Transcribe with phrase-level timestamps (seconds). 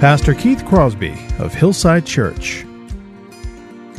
[0.00, 2.64] Pastor Keith Crosby of Hillside Church.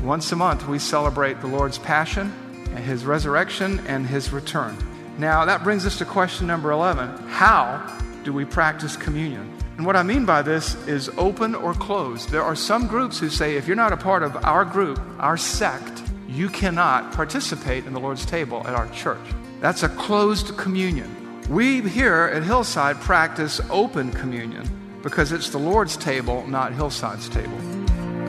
[0.01, 2.31] Once a month, we celebrate the Lord's passion,
[2.73, 4.77] and his resurrection, and his return.
[5.17, 9.53] Now, that brings us to question number 11 How do we practice communion?
[9.75, 12.29] And what I mean by this is open or closed.
[12.29, 15.35] There are some groups who say if you're not a part of our group, our
[15.35, 19.27] sect, you cannot participate in the Lord's table at our church.
[19.59, 21.41] That's a closed communion.
[21.49, 27.57] We here at Hillside practice open communion because it's the Lord's table, not Hillside's table.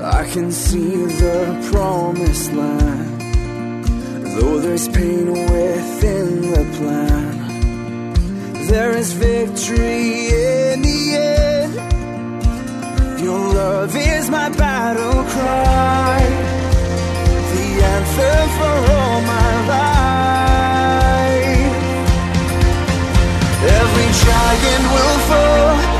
[0.02, 3.20] I can see the promised land,
[4.36, 7.38] though there's pain within the plan.
[8.66, 11.74] There is victory in the end.
[13.20, 16.20] Your love is my battle cry,
[17.52, 20.10] the anthem for all my life.
[23.62, 25.99] Every giant will fall,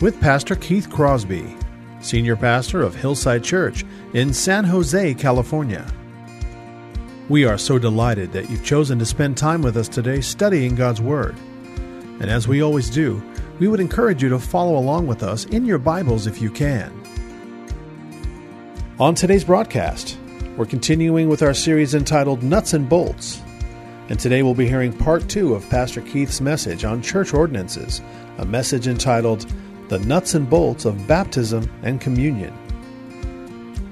[0.00, 1.54] with Pastor Keith Crosby,
[2.00, 3.84] Senior Pastor of Hillside Church
[4.14, 5.86] in San Jose, California.
[7.28, 11.02] We are so delighted that you've chosen to spend time with us today studying God's
[11.02, 11.36] Word.
[12.18, 13.22] And as we always do,
[13.58, 16.90] we would encourage you to follow along with us in your Bibles if you can.
[18.98, 20.18] On today's broadcast,
[20.56, 23.42] we're continuing with our series entitled Nuts and Bolts.
[24.08, 28.00] And today we'll be hearing part two of Pastor Keith's message on church ordinances,
[28.38, 29.46] a message entitled
[29.90, 32.54] The Nuts and Bolts of Baptism and Communion.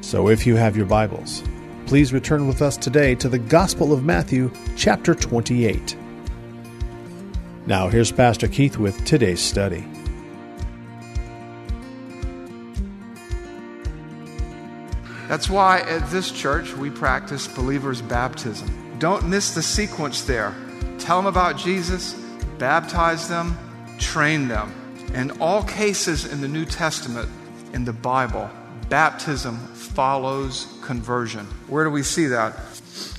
[0.00, 1.42] So if you have your Bibles,
[1.86, 5.96] please return with us today to the Gospel of Matthew, chapter 28.
[7.66, 9.84] Now, here's Pastor Keith with today's study.
[15.26, 18.70] That's why at this church we practice believers' baptism.
[19.00, 20.54] Don't miss the sequence there.
[21.00, 22.14] Tell them about Jesus,
[22.56, 23.58] baptize them,
[23.98, 24.77] train them.
[25.14, 27.28] In all cases in the New Testament,
[27.72, 28.48] in the Bible,
[28.88, 31.46] baptism follows conversion.
[31.66, 32.54] Where do we see that?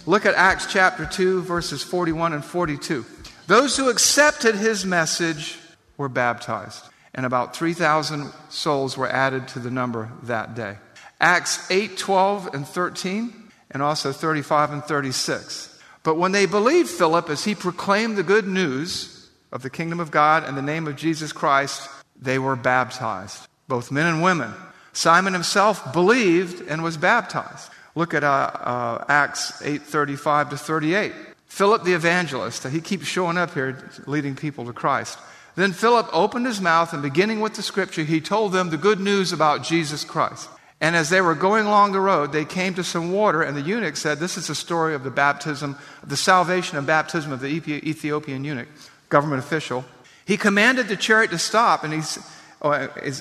[0.05, 3.05] Look at Acts chapter 2, verses 41 and 42.
[3.47, 5.57] Those who accepted his message
[5.97, 6.85] were baptized,
[7.16, 10.77] and about 3,000 souls were added to the number that day.
[11.19, 13.33] Acts 8, 12, and 13,
[13.71, 15.79] and also 35 and 36.
[16.03, 19.19] But when they believed Philip as he proclaimed the good news
[19.52, 21.90] of the kingdom of God and the name of Jesus Christ,
[22.20, 24.54] they were baptized, both men and women.
[24.94, 27.70] Simon himself believed and was baptized.
[27.96, 31.14] Look at uh, uh, Acts 8:35 to 38.
[31.48, 35.18] Philip the evangelist, he keeps showing up here leading people to Christ.
[35.56, 39.00] Then Philip opened his mouth and beginning with the scripture, he told them the good
[39.00, 40.48] news about Jesus Christ.
[40.80, 43.62] And as they were going along the road, they came to some water, and the
[43.62, 47.48] eunuch said, This is the story of the baptism, the salvation and baptism of the
[47.48, 48.70] Ethiopian eunuch,
[49.09, 49.84] government official.
[50.25, 52.02] He commanded the chariot to stop, and he,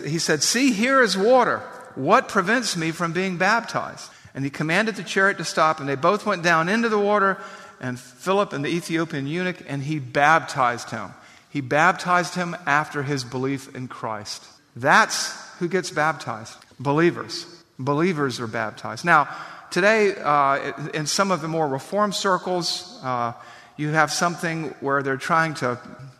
[0.08, 1.58] he said, See, here is water.
[1.94, 4.10] What prevents me from being baptized?
[4.34, 7.38] And he commanded the chariot to stop, and they both went down into the water,
[7.80, 11.10] and Philip and the Ethiopian eunuch, and he baptized him.
[11.50, 14.44] He baptized him after his belief in Christ.
[14.76, 16.54] That's who gets baptized.
[16.78, 17.46] Believers.
[17.78, 19.04] Believers are baptized.
[19.04, 19.28] Now,
[19.70, 23.32] today, uh, in some of the more reform circles, uh,
[23.78, 25.78] you have something where they're trying to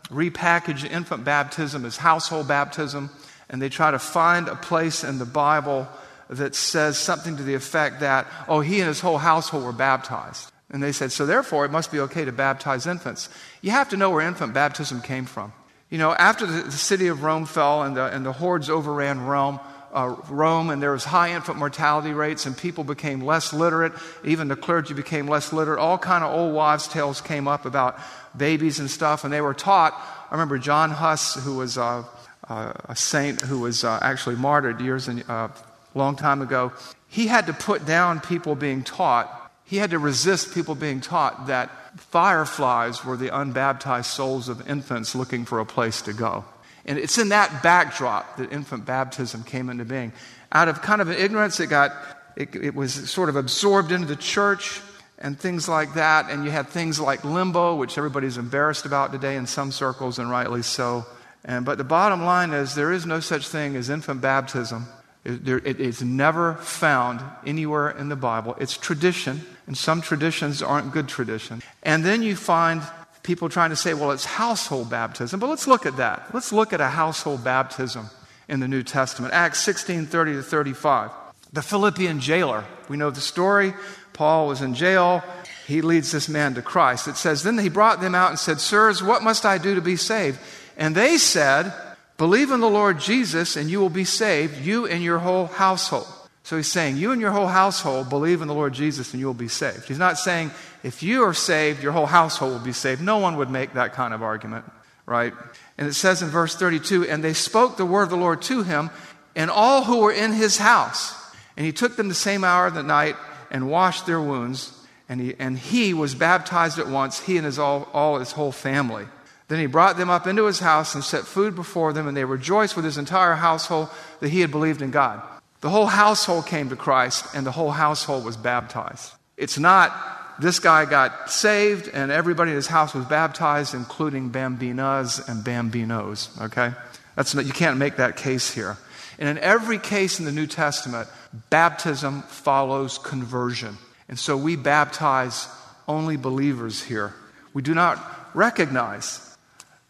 [0.09, 3.11] repackage infant baptism as household baptism,
[3.49, 5.87] and they try to find a place in the Bible
[6.29, 10.51] that says something to the effect that, oh, he and his whole household were baptized.
[10.71, 13.29] And they said, so therefore it must be okay to baptize infants.
[13.61, 15.51] You have to know where infant baptism came from.
[15.89, 19.59] You know, after the, city of Rome fell and the, and the hordes overran Rome,
[19.93, 23.93] uh, Rome, and there was high infant mortality rates, and people became less literate.
[24.23, 25.79] Even the clergy became less literate.
[25.79, 27.99] All kind of old wives' tales came up about
[28.37, 29.93] babies and stuff, and they were taught.
[30.29, 32.03] I remember John Huss, who was uh,
[32.47, 35.51] uh, a saint who was uh, actually martyred years and a
[35.95, 36.71] long time ago.
[37.07, 39.51] He had to put down people being taught.
[39.65, 45.15] He had to resist people being taught that fireflies were the unbaptized souls of infants
[45.15, 46.45] looking for a place to go.
[46.85, 50.13] And it's in that backdrop that infant baptism came into being.
[50.51, 51.91] Out of kind of an ignorance, it got
[52.35, 54.81] it, it was sort of absorbed into the church
[55.17, 56.29] and things like that.
[56.29, 60.29] And you had things like limbo, which everybody's embarrassed about today in some circles, and
[60.29, 61.05] rightly so.
[61.45, 64.87] And, but the bottom line is there is no such thing as infant baptism.
[65.25, 68.55] It, there, it, it's never found anywhere in the Bible.
[68.59, 71.61] It's tradition, and some traditions aren't good tradition.
[71.83, 72.81] And then you find
[73.23, 75.39] people trying to say, well, it's household baptism.
[75.39, 76.33] But let's look at that.
[76.33, 78.09] Let's look at a household baptism
[78.47, 79.33] in the New Testament.
[79.33, 81.11] Acts 16 30 to 35.
[81.51, 83.73] The Philippian jailer, we know the story.
[84.13, 85.23] Paul was in jail.
[85.65, 87.07] He leads this man to Christ.
[87.07, 89.81] It says, Then he brought them out and said, Sirs, what must I do to
[89.81, 90.39] be saved?
[90.77, 91.73] And they said,
[92.17, 96.07] Believe in the Lord Jesus, and you will be saved, you and your whole household.
[96.43, 99.27] So he's saying, You and your whole household believe in the Lord Jesus, and you
[99.27, 99.87] will be saved.
[99.87, 100.51] He's not saying,
[100.83, 103.01] If you are saved, your whole household will be saved.
[103.01, 104.65] No one would make that kind of argument,
[105.05, 105.33] right?
[105.77, 108.63] And it says in verse 32 And they spoke the word of the Lord to
[108.63, 108.89] him,
[109.35, 111.15] and all who were in his house.
[111.55, 113.15] And he took them the same hour of the night
[113.51, 114.73] and washed their wounds.
[115.07, 118.51] And he, and he was baptized at once, he and his all, all his whole
[118.51, 119.07] family.
[119.47, 122.23] Then he brought them up into his house and set food before them, and they
[122.25, 123.89] rejoiced with his entire household
[124.19, 125.21] that he had believed in God.
[125.61, 129.13] The whole household came to Christ, and the whole household was baptized.
[129.35, 129.93] It's not
[130.39, 136.29] this guy got saved, and everybody in his house was baptized, including bambinas and bambinos.
[136.41, 136.71] Okay?
[137.15, 138.77] That's not, you can't make that case here.
[139.17, 141.09] And in every case in the New Testament,
[141.49, 143.77] baptism follows conversion.
[144.07, 145.47] And so we baptize
[145.89, 147.13] only believers here.
[147.53, 147.99] We do not
[148.33, 149.37] recognize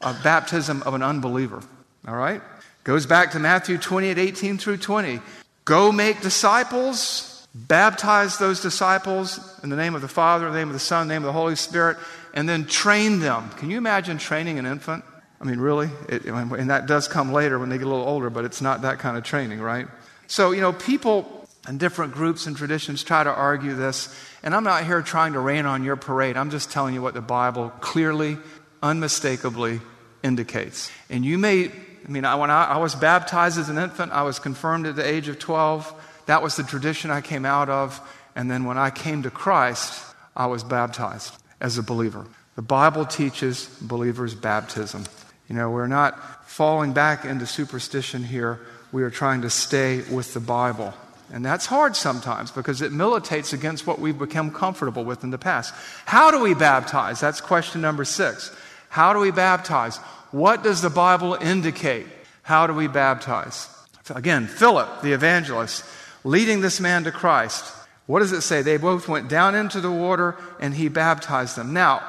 [0.02, 1.62] a baptism of an unbeliever.
[2.08, 2.42] All right?
[2.84, 5.20] Goes back to Matthew 28 18 through 20.
[5.66, 10.70] Go make disciples, baptize those disciples in the name of the Father, in the name
[10.70, 11.98] of the Son, in the name of the Holy Spirit,
[12.34, 13.50] and then train them.
[13.52, 15.04] Can you imagine training an infant?
[15.42, 15.90] I mean, really?
[16.10, 18.82] It, and that does come later when they get a little older, but it's not
[18.82, 19.88] that kind of training, right?
[20.28, 24.14] So, you know, people and different groups and traditions try to argue this,
[24.44, 26.38] and I'm not here trying to rain on your parade.
[26.38, 28.38] I'm just telling you what the Bible clearly,
[28.82, 29.82] unmistakably
[30.24, 30.92] indicates.
[31.10, 31.72] And you may,
[32.06, 34.96] I mean, I, when I, I was baptized as an infant, I was confirmed at
[34.96, 35.94] the age of 12.
[36.26, 38.00] That was the tradition I came out of.
[38.36, 40.04] And then when I came to Christ,
[40.36, 42.26] I was baptized as a believer.
[42.56, 45.06] The Bible teaches believers' baptism.
[45.48, 48.60] You know, we're not falling back into superstition here.
[48.92, 50.94] We are trying to stay with the Bible.
[51.32, 55.38] And that's hard sometimes because it militates against what we've become comfortable with in the
[55.38, 55.74] past.
[56.06, 57.20] How do we baptize?
[57.20, 58.56] That's question number six.
[58.90, 60.00] How do we baptize?
[60.32, 62.06] What does the Bible indicate?
[62.44, 63.68] How do we baptize?
[64.14, 65.86] Again, Philip, the evangelist,
[66.24, 67.64] leading this man to Christ.
[68.08, 68.62] What does it say?
[68.62, 71.74] They both went down into the water and he baptized them.
[71.74, 72.02] Now,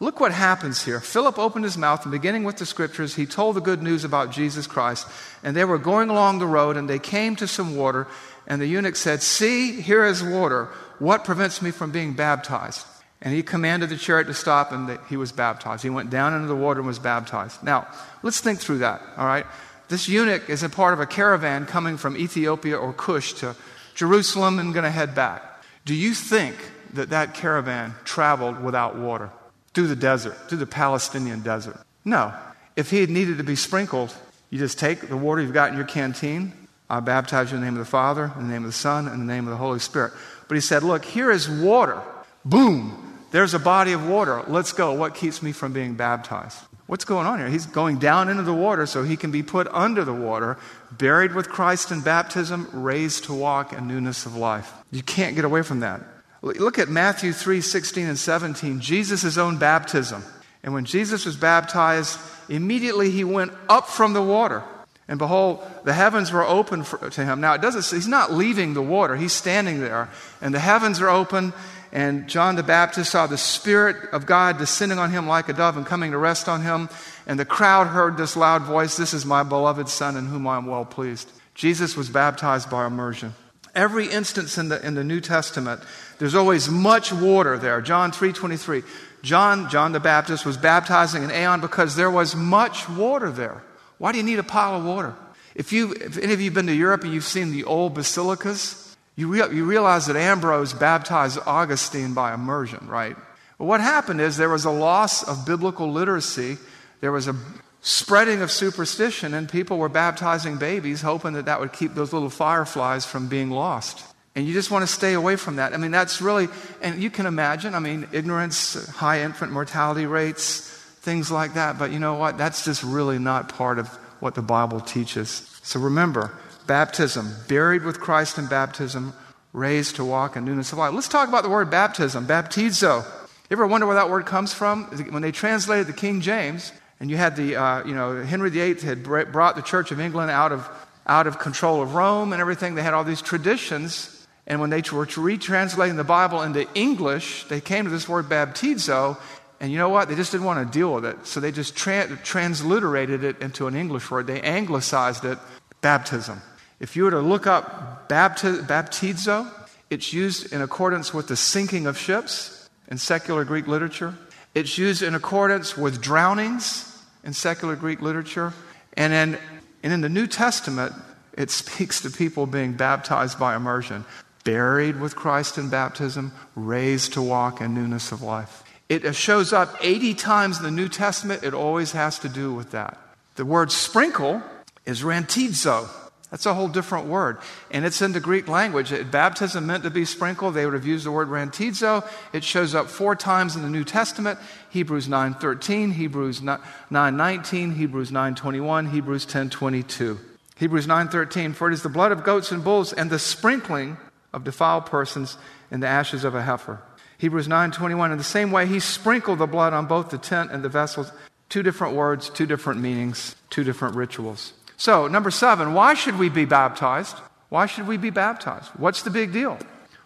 [0.00, 1.00] Look what happens here.
[1.00, 4.30] Philip opened his mouth, and beginning with the scriptures, he told the good news about
[4.30, 5.08] Jesus Christ.
[5.42, 8.06] And they were going along the road, and they came to some water.
[8.46, 10.66] And the eunuch said, See, here is water.
[11.00, 12.86] What prevents me from being baptized?
[13.20, 15.82] And he commanded the chariot to stop, and he was baptized.
[15.82, 17.62] He went down into the water and was baptized.
[17.64, 17.88] Now,
[18.22, 19.46] let's think through that, all right?
[19.88, 23.56] This eunuch is a part of a caravan coming from Ethiopia or Cush to
[23.94, 25.42] Jerusalem and going to head back.
[25.84, 26.54] Do you think
[26.94, 29.30] that that caravan traveled without water?
[29.78, 31.78] through the desert, through the Palestinian desert.
[32.04, 32.34] No.
[32.74, 34.12] If he had needed to be sprinkled,
[34.50, 36.52] you just take the water you've got in your canteen.
[36.90, 39.06] I baptize you in the name of the Father, in the name of the Son,
[39.06, 40.14] and in the name of the Holy Spirit.
[40.48, 42.02] But he said, Look, here is water.
[42.44, 43.17] Boom.
[43.30, 44.42] There's a body of water.
[44.46, 44.92] Let's go.
[44.94, 46.58] What keeps me from being baptized?
[46.86, 47.48] What's going on here?
[47.48, 50.56] He's going down into the water so he can be put under the water,
[50.90, 54.72] buried with Christ in baptism, raised to walk in newness of life.
[54.90, 56.00] You can't get away from that.
[56.40, 60.24] Look at Matthew 3 16 and 17, Jesus' own baptism.
[60.62, 62.18] And when Jesus was baptized,
[62.48, 64.62] immediately he went up from the water.
[65.08, 67.40] And behold, the heavens were open for, to him.
[67.40, 70.08] Now, it doesn't, he's not leaving the water, he's standing there.
[70.40, 71.52] And the heavens are open,
[71.92, 75.76] and John the Baptist saw the Spirit of God descending on him like a dove
[75.76, 76.88] and coming to rest on him.
[77.26, 80.58] And the crowd heard this loud voice This is my beloved Son, in whom I
[80.58, 81.30] am well pleased.
[81.54, 83.34] Jesus was baptized by immersion.
[83.74, 85.82] Every instance in the, in the New Testament,
[86.18, 87.80] there's always much water there.
[87.80, 88.84] John 3.23.
[89.22, 93.62] John, John the Baptist, was baptizing in Aenon because there was much water there.
[93.98, 95.14] Why do you need a pile of water?
[95.54, 97.94] If, you, if any of you have been to Europe and you've seen the old
[97.94, 98.87] basilicas,
[99.18, 103.16] you, re- you realize that Ambrose baptized Augustine by immersion, right?
[103.58, 106.56] Well, what happened is there was a loss of biblical literacy.
[107.00, 107.34] There was a
[107.80, 112.30] spreading of superstition, and people were baptizing babies, hoping that that would keep those little
[112.30, 114.04] fireflies from being lost.
[114.36, 115.74] And you just want to stay away from that.
[115.74, 116.46] I mean, that's really,
[116.80, 120.60] and you can imagine, I mean, ignorance, high infant mortality rates,
[121.00, 121.76] things like that.
[121.76, 122.38] But you know what?
[122.38, 123.88] That's just really not part of
[124.20, 125.58] what the Bible teaches.
[125.64, 129.12] So remember, baptism, buried with Christ in baptism,
[129.52, 130.94] raised to walk in newness of life.
[130.94, 133.04] Let's talk about the word baptism, baptizo.
[133.04, 134.84] You ever wonder where that word comes from?
[135.10, 136.70] When they translated the King James,
[137.00, 140.30] and you had the, uh, you know, Henry VIII had brought the Church of England
[140.30, 140.68] out of,
[141.06, 142.74] out of control of Rome and everything.
[142.74, 144.26] They had all these traditions.
[144.46, 149.16] And when they were retranslating the Bible into English, they came to this word baptizo.
[149.60, 150.08] And you know what?
[150.08, 151.26] They just didn't want to deal with it.
[151.26, 154.26] So they just tra- transliterated it into an English word.
[154.26, 155.38] They anglicized it
[155.80, 156.42] baptism.
[156.80, 159.50] If you were to look up bapti- baptizo,
[159.90, 164.14] it's used in accordance with the sinking of ships in secular Greek literature.
[164.54, 168.52] It's used in accordance with drownings in secular Greek literature.
[168.96, 169.38] And in,
[169.82, 170.92] and in the New Testament,
[171.36, 174.04] it speaks to people being baptized by immersion,
[174.44, 178.64] buried with Christ in baptism, raised to walk in newness of life.
[178.88, 181.42] It shows up 80 times in the New Testament.
[181.42, 182.98] It always has to do with that.
[183.34, 184.42] The word sprinkle
[184.86, 185.88] is rantizo.
[186.30, 187.38] That's a whole different word.
[187.70, 188.92] And it's in the Greek language.
[189.10, 190.54] Baptism meant to be sprinkled.
[190.54, 192.06] They would have used the word rantizo.
[192.34, 194.38] It shows up four times in the New Testament.
[194.68, 200.18] Hebrews 9.13, Hebrews 9.19, Hebrews 9.21, Hebrews 10.22.
[200.56, 203.96] Hebrews 9.13, for it is the blood of goats and bulls and the sprinkling
[204.32, 205.38] of defiled persons
[205.70, 206.82] in the ashes of a heifer.
[207.16, 210.62] Hebrews 9.21, in the same way he sprinkled the blood on both the tent and
[210.62, 211.10] the vessels.
[211.48, 214.52] Two different words, two different meanings, two different rituals.
[214.78, 217.16] So, number seven, why should we be baptized?
[217.48, 218.70] Why should we be baptized?
[218.76, 219.58] What's the big deal?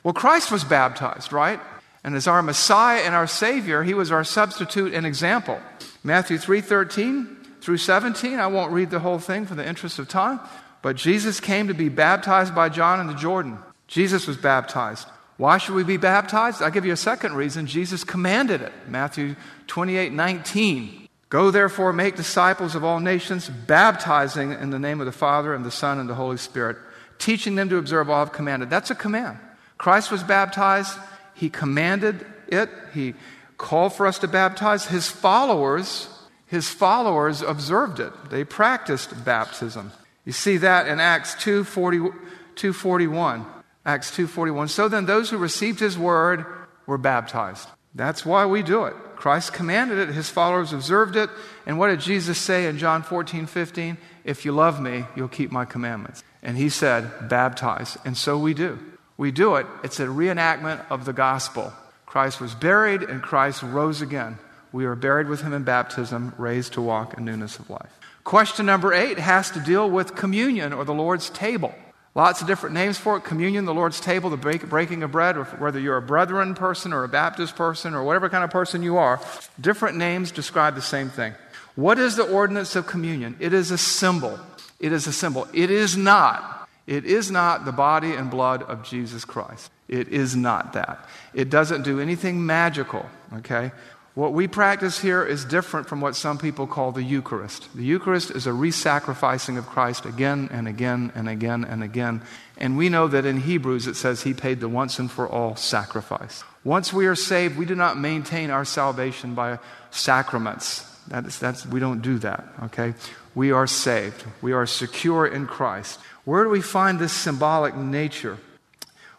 [0.03, 1.61] Well, Christ was baptized, right?
[2.03, 5.61] And as our Messiah and our Savior, he was our substitute and example.
[6.03, 10.41] Matthew 3:13 through 17, I won't read the whole thing for the interest of time,
[10.81, 13.59] but Jesus came to be baptized by John in the Jordan.
[13.87, 15.07] Jesus was baptized.
[15.37, 16.63] Why should we be baptized?
[16.63, 17.67] I'll give you a second reason.
[17.67, 18.73] Jesus commanded it.
[18.89, 19.37] Matthew
[19.67, 21.02] 28 19.
[21.33, 25.65] Go therefore, make disciples of all nations, baptizing in the name of the Father and
[25.65, 26.77] the Son and the Holy Spirit,
[27.19, 28.69] teaching them to observe all I've commanded.
[28.69, 29.39] That's a command.
[29.79, 30.95] Christ was baptized,
[31.33, 33.15] He commanded it, He
[33.57, 34.85] called for us to baptize.
[34.85, 36.07] His followers,
[36.49, 38.13] His followers observed it.
[38.29, 39.91] They practiced baptism.
[40.27, 42.13] You see that in Acts 2:40,
[42.57, 43.47] 241.
[43.87, 44.69] Acts 2:41.
[44.69, 46.45] So then those who received his word
[46.85, 47.71] were baptized.
[47.95, 48.97] That's why we do it.
[49.23, 51.31] Christ commanded it, his followers observed it.
[51.65, 53.97] And what did Jesus say in John 14, 15?
[54.25, 56.25] If you love me, you'll keep my commandments.
[56.43, 57.97] And he said, baptize.
[58.05, 58.81] And so we do.
[59.17, 59.67] We do it.
[59.85, 61.73] It's a reenactment of the gospel.
[62.05, 64.39] Christ was buried and Christ rose again.
[64.73, 67.97] We are buried with him in baptism, raised to walk in newness of life.
[68.25, 71.73] Question number eight has to deal with communion or the Lord's table.
[72.15, 75.37] Lots of different names for it communion, the Lord's table, the break, breaking of bread,
[75.39, 78.83] or whether you're a Brethren person or a Baptist person or whatever kind of person
[78.83, 79.19] you are,
[79.59, 81.33] different names describe the same thing.
[81.75, 83.37] What is the ordinance of communion?
[83.41, 84.39] It is a symbol.
[84.79, 85.49] It is a symbol.
[85.55, 86.69] It is not.
[86.87, 89.71] It is not the body and blood of Jesus Christ.
[89.89, 91.09] It is not that.
[91.33, 93.73] It doesn't do anything magical, okay?
[94.15, 97.75] What we practice here is different from what some people call the Eucharist.
[97.75, 102.21] The Eucharist is a resacrificing of Christ again and again and again and again.
[102.59, 105.57] And we know that in Hebrews it says he paid the once and for all
[105.57, 106.45] sacrifice.
[106.63, 109.59] Once we are saved, we do not maintain our salvation by
[109.91, 110.83] sacraments.
[111.09, 112.93] That is, that's, we don't do that, okay?
[113.35, 114.25] We are saved.
[114.43, 115.99] We are secure in Christ.
[116.27, 118.37] Where do we find this symbolic nature?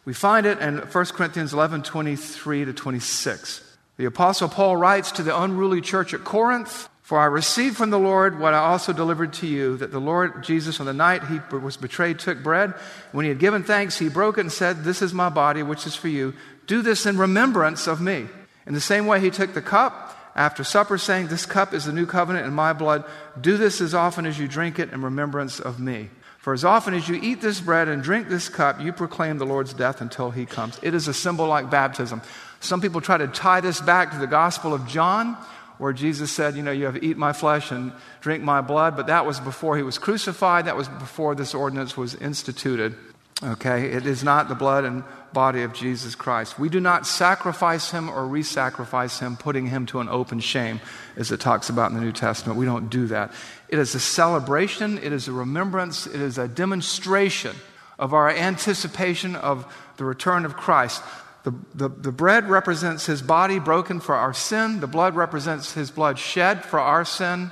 [0.06, 3.73] We find it in 1 Corinthians 11 23 to 26.
[3.98, 8.00] The Apostle Paul writes to the unruly church at Corinth For I received from the
[8.00, 11.40] Lord what I also delivered to you, that the Lord Jesus, on the night he
[11.56, 12.74] was betrayed, took bread.
[13.12, 15.86] When he had given thanks, he broke it and said, This is my body, which
[15.86, 16.34] is for you.
[16.66, 18.28] Do this in remembrance of me.
[18.66, 21.94] In the same way, he took the cup after supper, saying, This cup is the
[21.94, 23.04] new covenant in my blood.
[23.40, 26.10] Do this as often as you drink it in remembrance of me.
[26.40, 29.46] For as often as you eat this bread and drink this cup, you proclaim the
[29.46, 30.78] Lord's death until he comes.
[30.82, 32.22] It is a symbol like baptism.
[32.64, 35.36] Some people try to tie this back to the Gospel of John,
[35.80, 37.92] where Jesus said, You know, you have eat my flesh and
[38.22, 40.66] drink my blood, but that was before he was crucified.
[40.66, 42.96] That was before this ordinance was instituted.
[43.44, 43.92] Okay?
[43.92, 45.04] It is not the blood and
[45.34, 46.58] body of Jesus Christ.
[46.58, 50.80] We do not sacrifice him or re sacrifice him, putting him to an open shame,
[51.18, 52.58] as it talks about in the New Testament.
[52.58, 53.34] We don't do that.
[53.68, 57.58] It is a celebration, it is a remembrance, it is a demonstration
[58.00, 59.66] of our anticipation of
[59.98, 61.04] the return of Christ.
[61.44, 64.80] The, the, the, bread represents his body broken for our sin.
[64.80, 67.52] The blood represents his blood shed for our sin.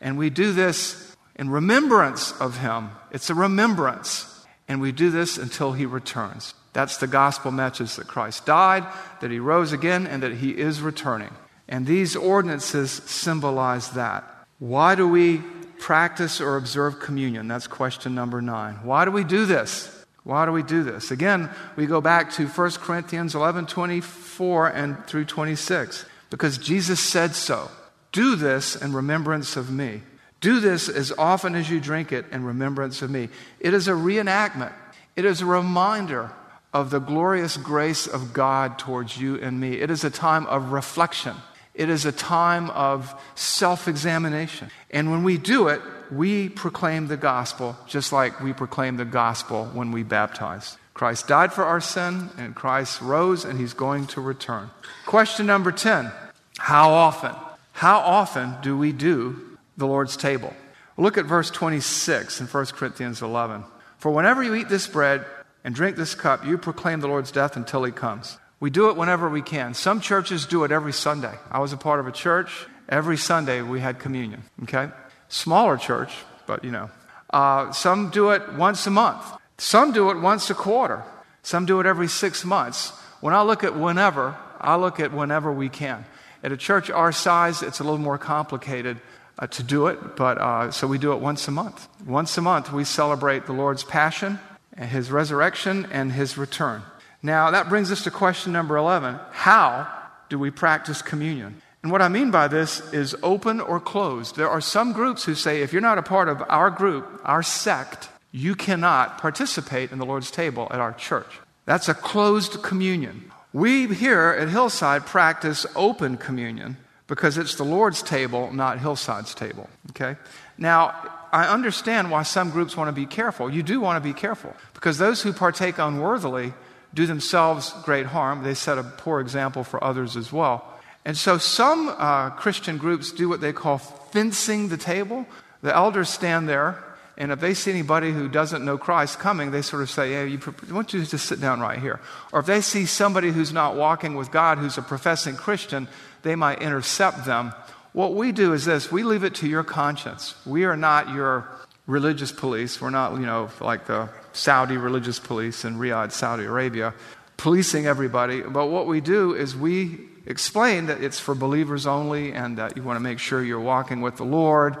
[0.00, 2.90] And we do this in remembrance of him.
[3.10, 4.46] It's a remembrance.
[4.66, 6.54] And we do this until he returns.
[6.72, 8.86] That's the gospel message that Christ died,
[9.20, 11.30] that he rose again, and that he is returning.
[11.68, 14.24] And these ordinances symbolize that.
[14.58, 15.42] Why do we
[15.78, 17.48] practice or observe communion?
[17.48, 18.76] That's question number nine.
[18.84, 19.91] Why do we do this?
[20.24, 21.10] Why do we do this?
[21.10, 26.06] Again, we go back to 1 Corinthians 11 24 and through 26.
[26.30, 27.70] Because Jesus said so.
[28.12, 30.02] Do this in remembrance of me.
[30.40, 33.28] Do this as often as you drink it in remembrance of me.
[33.60, 34.72] It is a reenactment,
[35.16, 36.30] it is a reminder
[36.72, 39.74] of the glorious grace of God towards you and me.
[39.74, 41.36] It is a time of reflection.
[41.74, 44.70] It is a time of self examination.
[44.90, 45.80] And when we do it,
[46.12, 50.76] we proclaim the gospel just like we proclaim the gospel when we baptize.
[50.92, 54.70] Christ died for our sin, and Christ rose, and he's going to return.
[55.06, 56.12] Question number 10
[56.58, 57.34] How often?
[57.72, 60.52] How often do we do the Lord's table?
[60.98, 63.64] Look at verse 26 in 1 Corinthians 11.
[63.96, 65.24] For whenever you eat this bread
[65.64, 68.36] and drink this cup, you proclaim the Lord's death until he comes.
[68.60, 69.72] We do it whenever we can.
[69.72, 71.34] Some churches do it every Sunday.
[71.50, 72.66] I was a part of a church.
[72.88, 74.42] Every Sunday we had communion.
[74.64, 74.90] Okay?
[75.32, 76.12] Smaller church,
[76.46, 76.90] but you know.
[77.30, 79.24] Uh, some do it once a month.
[79.56, 81.04] Some do it once a quarter.
[81.42, 82.90] Some do it every six months.
[83.22, 86.04] When I look at whenever, I look at whenever we can.
[86.42, 89.00] At a church our size, it's a little more complicated
[89.38, 91.88] uh, to do it, but uh, so we do it once a month.
[92.06, 94.38] Once a month, we celebrate the Lord's passion,
[94.76, 96.82] his resurrection, and his return.
[97.22, 99.90] Now, that brings us to question number 11 How
[100.28, 101.62] do we practice communion?
[101.82, 104.36] And what I mean by this is open or closed.
[104.36, 107.42] There are some groups who say if you're not a part of our group, our
[107.42, 111.40] sect, you cannot participate in the Lord's table at our church.
[111.66, 113.30] That's a closed communion.
[113.52, 116.76] We here at Hillside practice open communion
[117.08, 119.68] because it's the Lord's table, not Hillside's table.
[119.90, 120.16] Okay?
[120.56, 120.94] Now,
[121.32, 123.50] I understand why some groups want to be careful.
[123.52, 126.54] You do want to be careful because those who partake unworthily
[126.94, 128.44] do themselves great harm.
[128.44, 130.71] They set a poor example for others as well.
[131.04, 135.26] And so some uh, Christian groups do what they call fencing the table.
[135.62, 136.82] The elders stand there,
[137.16, 140.28] and if they see anybody who doesn't know Christ coming, they sort of say, Hey,
[140.28, 142.00] you, why don't you just sit down right here?
[142.32, 145.88] Or if they see somebody who's not walking with God, who's a professing Christian,
[146.22, 147.52] they might intercept them.
[147.92, 150.34] What we do is this we leave it to your conscience.
[150.46, 151.48] We are not your
[151.86, 152.80] religious police.
[152.80, 156.94] We're not, you know, like the Saudi religious police in Riyadh, Saudi Arabia,
[157.36, 158.40] policing everybody.
[158.40, 162.82] But what we do is we explain that it's for believers only and that you
[162.82, 164.76] want to make sure you're walking with the Lord.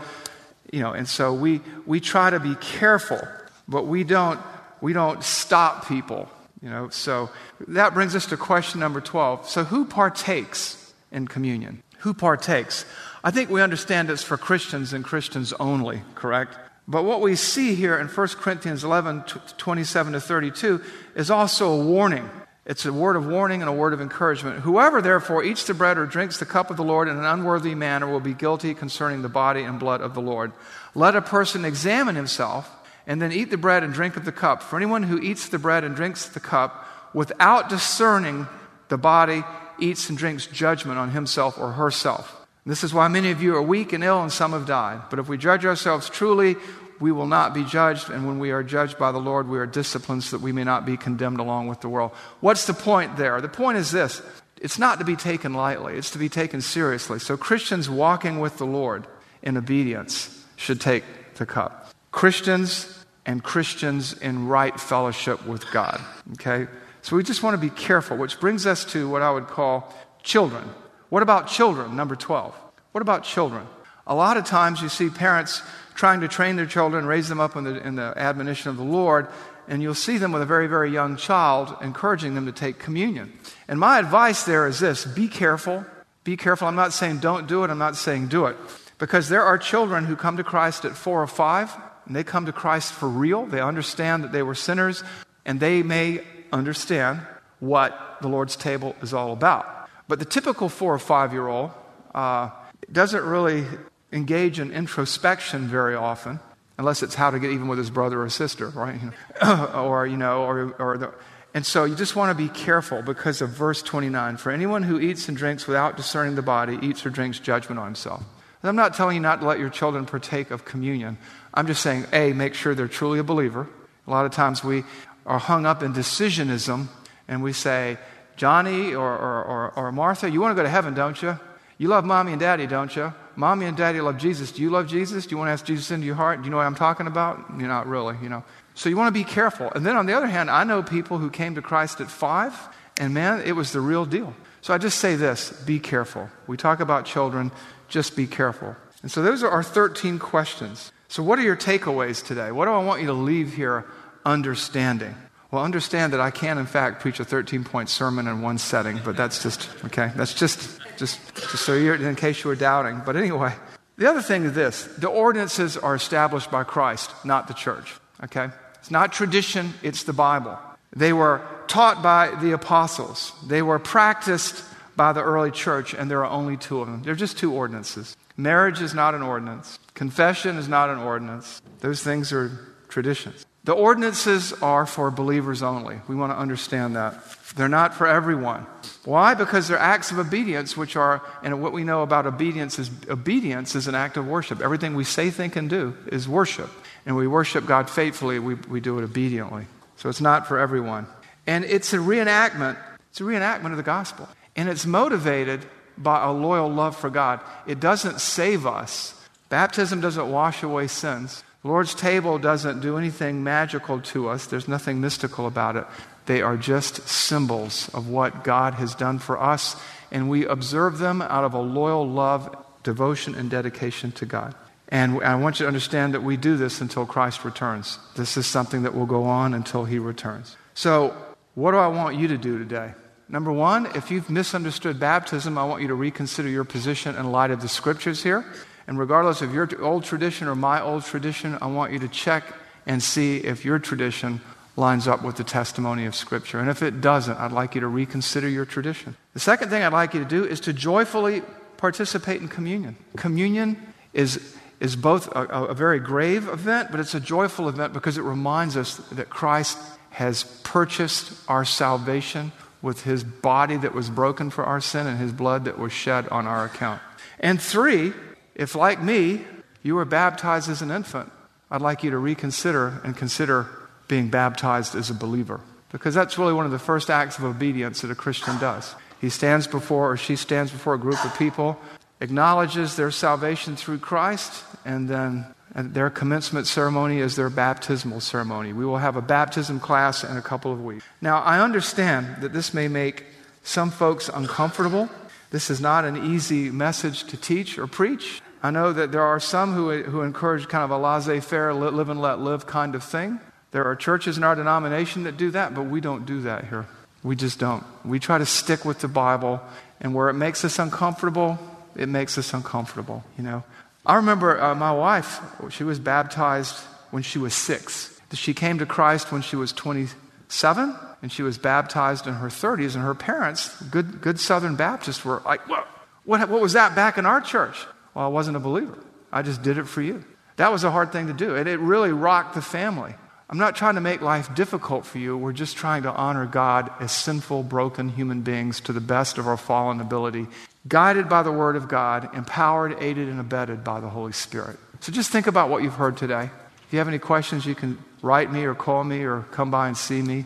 [0.72, 3.20] You know, and so we, we try to be careful,
[3.68, 4.40] but we don't,
[4.80, 6.28] we don't stop people.
[6.62, 7.30] You know, so
[7.68, 9.48] that brings us to question number 12.
[9.48, 11.82] So who partakes in communion?
[11.98, 12.84] Who partakes?
[13.24, 16.56] I think we understand it's for Christians and Christians only, correct?
[16.88, 19.24] But what we see here in 1 Corinthians 11
[19.56, 20.82] 27 to 32
[21.14, 22.28] is also a warning.
[22.64, 24.60] It's a word of warning and a word of encouragement.
[24.60, 27.74] Whoever, therefore, eats the bread or drinks the cup of the Lord in an unworthy
[27.74, 30.52] manner will be guilty concerning the body and blood of the Lord.
[30.94, 32.70] Let a person examine himself
[33.04, 34.62] and then eat the bread and drink of the cup.
[34.62, 38.46] For anyone who eats the bread and drinks the cup without discerning
[38.88, 39.42] the body
[39.80, 42.46] eats and drinks judgment on himself or herself.
[42.64, 45.00] This is why many of you are weak and ill and some have died.
[45.10, 46.54] But if we judge ourselves truly,
[47.02, 48.08] we will not be judged.
[48.08, 50.64] And when we are judged by the Lord, we are disciplined so that we may
[50.64, 52.12] not be condemned along with the world.
[52.40, 53.40] What's the point there?
[53.40, 54.22] The point is this
[54.58, 57.18] it's not to be taken lightly, it's to be taken seriously.
[57.18, 59.06] So Christians walking with the Lord
[59.42, 61.02] in obedience should take
[61.34, 61.92] the cup.
[62.12, 66.00] Christians and Christians in right fellowship with God.
[66.34, 66.68] Okay?
[67.02, 69.92] So we just want to be careful, which brings us to what I would call
[70.22, 70.70] children.
[71.08, 71.96] What about children?
[71.96, 72.54] Number 12.
[72.92, 73.66] What about children?
[74.06, 75.62] A lot of times you see parents
[75.94, 78.82] trying to train their children, raise them up in the, in the admonition of the
[78.82, 79.28] Lord,
[79.68, 83.32] and you'll see them with a very, very young child, encouraging them to take communion.
[83.68, 85.84] And my advice there is this be careful.
[86.24, 86.68] Be careful.
[86.68, 88.56] I'm not saying don't do it, I'm not saying do it.
[88.98, 91.74] Because there are children who come to Christ at four or five,
[92.06, 93.46] and they come to Christ for real.
[93.46, 95.02] They understand that they were sinners,
[95.44, 97.20] and they may understand
[97.58, 99.88] what the Lord's table is all about.
[100.08, 101.70] But the typical four or five year old
[102.14, 102.50] uh,
[102.90, 103.64] doesn't really
[104.12, 106.40] engage in introspection very often,
[106.78, 109.00] unless it's how to get even with his brother or sister, right?
[109.74, 111.14] or, you know, or, or the,
[111.54, 114.38] and so you just want to be careful because of verse 29.
[114.38, 117.86] For anyone who eats and drinks without discerning the body eats or drinks judgment on
[117.86, 118.20] himself.
[118.62, 121.18] And I'm not telling you not to let your children partake of communion.
[121.52, 123.68] I'm just saying, A, make sure they're truly a believer.
[124.06, 124.84] A lot of times we
[125.26, 126.88] are hung up in decisionism
[127.28, 127.98] and we say,
[128.36, 131.38] Johnny or, or, or, or Martha, you want to go to heaven, don't you?
[131.76, 133.12] You love mommy and daddy, don't you?
[133.36, 134.52] Mommy and daddy love Jesus.
[134.52, 135.26] Do you love Jesus?
[135.26, 136.40] Do you want to ask Jesus into your heart?
[136.40, 137.38] Do you know what I'm talking about?
[137.58, 138.44] You're not really, you know.
[138.74, 139.70] So you want to be careful.
[139.74, 142.54] And then on the other hand, I know people who came to Christ at five,
[142.98, 144.34] and man, it was the real deal.
[144.60, 146.30] So I just say this be careful.
[146.46, 147.50] We talk about children,
[147.88, 148.76] just be careful.
[149.02, 150.92] And so those are our 13 questions.
[151.08, 152.52] So, what are your takeaways today?
[152.52, 153.84] What do I want you to leave here
[154.24, 155.14] understanding?
[155.52, 158.98] Well, understand that I can, in fact, preach a 13 point sermon in one setting,
[159.04, 163.02] but that's just, okay, that's just, just, just so you're, in case you were doubting.
[163.04, 163.54] But anyway,
[163.98, 168.48] the other thing is this the ordinances are established by Christ, not the church, okay?
[168.76, 170.58] It's not tradition, it's the Bible.
[170.96, 174.64] They were taught by the apostles, they were practiced
[174.96, 177.02] by the early church, and there are only two of them.
[177.02, 178.16] They're just two ordinances.
[178.38, 181.60] Marriage is not an ordinance, confession is not an ordinance.
[181.80, 182.50] Those things are
[182.88, 183.44] traditions.
[183.64, 186.00] The ordinances are for believers only.
[186.08, 187.14] We want to understand that.
[187.54, 188.66] They're not for everyone.
[189.04, 189.34] Why?
[189.34, 193.74] Because they're acts of obedience, which are, and what we know about obedience is obedience
[193.74, 194.60] is an act of worship.
[194.60, 196.70] Everything we say, think, and do is worship.
[197.04, 199.66] And we worship God faithfully, we, we do it obediently.
[199.96, 201.06] So it's not for everyone.
[201.46, 202.78] And it's a reenactment,
[203.10, 204.28] it's a reenactment of the gospel.
[204.56, 205.64] And it's motivated
[205.98, 207.40] by a loyal love for God.
[207.66, 209.14] It doesn't save us.
[209.48, 211.44] Baptism doesn't wash away sins.
[211.64, 215.86] Lord's table doesn't do anything magical to us, there's nothing mystical about it.
[216.26, 219.76] They are just symbols of what God has done for us,
[220.10, 224.54] and we observe them out of a loyal love, devotion, and dedication to God.
[224.88, 227.98] And I want you to understand that we do this until Christ returns.
[228.14, 230.56] This is something that will go on until he returns.
[230.74, 231.16] So,
[231.54, 232.92] what do I want you to do today?
[233.28, 237.50] Number one, if you've misunderstood baptism, I want you to reconsider your position in light
[237.50, 238.44] of the scriptures here.
[238.86, 242.44] And regardless of your old tradition or my old tradition, I want you to check
[242.86, 244.40] and see if your tradition
[244.76, 246.58] lines up with the testimony of Scripture.
[246.58, 249.16] And if it doesn't, I'd like you to reconsider your tradition.
[249.34, 251.42] The second thing I'd like you to do is to joyfully
[251.76, 252.96] participate in communion.
[253.16, 253.76] Communion
[254.14, 258.22] is, is both a, a very grave event, but it's a joyful event because it
[258.22, 259.78] reminds us that Christ
[260.10, 265.32] has purchased our salvation with his body that was broken for our sin and his
[265.32, 267.00] blood that was shed on our account.
[267.40, 268.12] And three,
[268.54, 269.42] if, like me,
[269.82, 271.30] you were baptized as an infant,
[271.70, 273.66] I'd like you to reconsider and consider
[274.08, 275.60] being baptized as a believer.
[275.90, 278.94] Because that's really one of the first acts of obedience that a Christian does.
[279.20, 281.78] He stands before, or she stands before a group of people,
[282.20, 288.72] acknowledges their salvation through Christ, and then their commencement ceremony is their baptismal ceremony.
[288.72, 291.04] We will have a baptism class in a couple of weeks.
[291.20, 293.24] Now, I understand that this may make
[293.62, 295.08] some folks uncomfortable
[295.52, 298.40] this is not an easy message to teach or preach.
[298.62, 302.08] I know that there are some who, who encourage kind of a laissez faire, live
[302.08, 303.38] and let live kind of thing.
[303.70, 306.86] There are churches in our denomination that do that, but we don't do that here.
[307.22, 307.84] We just don't.
[308.02, 309.60] We try to stick with the Bible,
[310.00, 311.58] and where it makes us uncomfortable,
[311.94, 313.62] it makes us uncomfortable, you know.
[314.06, 315.38] I remember uh, my wife,
[315.70, 316.76] she was baptized
[317.10, 318.18] when she was six.
[318.32, 322.94] She came to Christ when she was 27 and she was baptized in her 30s,
[322.94, 325.86] and her parents, good, good Southern Baptists, were like, what,
[326.24, 327.86] what, what was that back in our church?
[328.14, 328.98] Well, I wasn't a believer.
[329.32, 330.24] I just did it for you.
[330.56, 333.14] That was a hard thing to do, and it really rocked the family.
[333.48, 335.36] I'm not trying to make life difficult for you.
[335.36, 339.46] We're just trying to honor God as sinful, broken human beings to the best of
[339.46, 340.46] our fallen ability,
[340.88, 344.78] guided by the Word of God, empowered, aided, and abetted by the Holy Spirit.
[345.00, 346.50] So just think about what you've heard today.
[346.86, 349.88] If you have any questions, you can write me or call me or come by
[349.88, 350.44] and see me.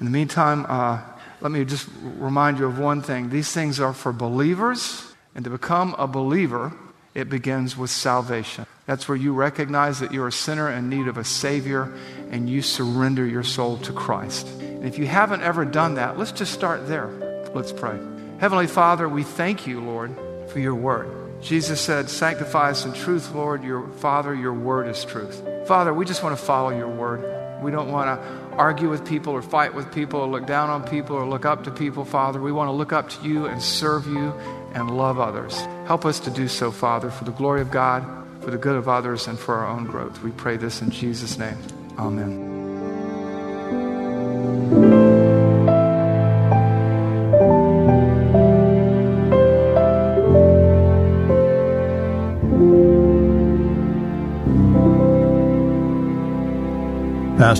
[0.00, 1.00] In the meantime, uh,
[1.40, 3.30] let me just remind you of one thing.
[3.30, 6.72] These things are for believers, and to become a believer,
[7.14, 8.66] it begins with salvation.
[8.86, 11.92] That's where you recognize that you're a sinner in need of a Savior,
[12.30, 14.46] and you surrender your soul to Christ.
[14.60, 17.08] And if you haven't ever done that, let's just start there.
[17.54, 17.98] Let's pray.
[18.38, 20.16] Heavenly Father, we thank you, Lord,
[20.48, 21.22] for your word.
[21.42, 23.62] Jesus said, Sanctify us in truth, Lord.
[23.62, 25.42] Your Father, your word is truth.
[25.66, 27.62] Father, we just want to follow your word.
[27.62, 30.86] We don't want to argue with people or fight with people or look down on
[30.86, 32.40] people or look up to people, Father.
[32.40, 34.32] We want to look up to you and serve you
[34.74, 35.60] and love others.
[35.86, 38.04] Help us to do so, Father, for the glory of God,
[38.40, 40.22] for the good of others, and for our own growth.
[40.22, 41.58] We pray this in Jesus' name.
[41.98, 42.51] Amen.